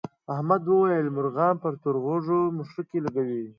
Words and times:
احمد 0.33 0.61
وویل 0.67 1.07
مرغان 1.17 1.55
پر 1.63 1.73
تور 1.81 1.95
غوږو 2.03 2.39
مښوکې 2.57 2.99
لکوي. 3.05 3.43